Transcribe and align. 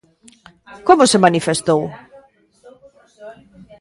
Como 0.87 1.03
se 1.11 1.23
manifestou? 1.25 1.81